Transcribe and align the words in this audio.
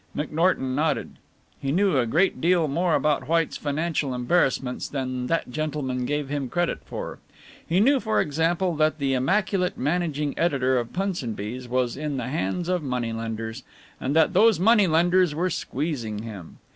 McNorton 0.17 0.73
nodded. 0.73 1.17
He 1.59 1.71
knew 1.71 1.99
a 1.99 2.07
great 2.07 2.41
deal 2.41 2.67
more 2.67 2.95
about 2.95 3.27
White's 3.27 3.55
financial 3.57 4.15
embarrassments 4.15 4.87
than 4.87 5.27
that 5.27 5.51
gentleman 5.51 6.05
gave 6.05 6.27
him 6.27 6.49
credit 6.49 6.79
for. 6.83 7.19
He 7.69 7.79
knew, 7.79 7.99
for 7.99 8.19
example, 8.19 8.75
that 8.77 8.97
the 8.97 9.13
immaculate 9.13 9.77
managing 9.77 10.31
director 10.31 10.79
of 10.79 10.91
Punsonby's 10.91 11.67
was 11.67 11.95
in 11.95 12.17
the 12.17 12.29
hands 12.29 12.67
of 12.67 12.81
moneylenders, 12.81 13.61
and 13.99 14.15
that 14.15 14.33
those 14.33 14.59
moneylenders 14.59 15.35
were 15.35 15.51
squeezing 15.51 16.23
him. 16.23 16.57